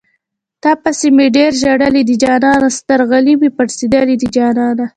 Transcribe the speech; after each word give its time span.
تاپسې 0.63 1.07
مې 1.15 1.27
ډېر 1.37 1.51
ژړلي 1.61 2.03
دي 2.09 2.15
جانانه 2.23 2.69
سترغلي 2.77 3.33
مې 3.41 3.49
پړسېدلي 3.57 4.15
دي 4.21 4.27
جانانه 4.37 4.85